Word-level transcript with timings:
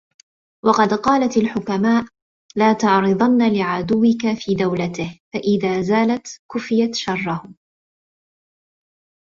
وَقَدْ 0.65 0.93
قَالَتْ 0.93 1.37
الْحُكَمَاءُ 1.37 2.05
لَا 2.55 2.73
تَعْرِضَنَّ 2.73 3.53
لِعَدُوِّك 3.55 4.33
فِي 4.37 4.55
دَوْلَتِهِ 4.55 5.19
فَإِذَا 5.33 5.81
زَالَتْ 5.81 6.39
كُفِيَتْ 6.51 6.95
شَرَّهُ 6.95 7.53